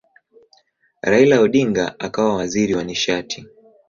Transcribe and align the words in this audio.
Raila 1.01 1.39
Odinga 1.45 1.95
akawa 1.99 2.35
waziri 2.35 2.73
wa 2.75 2.83
nishati. 2.83 3.45